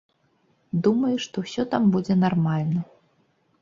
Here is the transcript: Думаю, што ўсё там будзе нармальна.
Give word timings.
Думаю, 0.87 1.13
што 1.27 1.45
ўсё 1.45 1.69
там 1.77 1.83
будзе 1.99 2.19
нармальна. 2.27 2.81